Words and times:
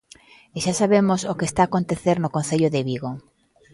E 0.57 0.59
xa 0.63 0.73
sabemos 0.81 1.21
o 1.31 1.37
que 1.37 1.47
está 1.49 1.61
a 1.63 1.69
acontecer 1.71 2.17
no 2.19 2.33
concello 2.35 2.69
de 2.71 2.81
Vigo. 2.89 3.11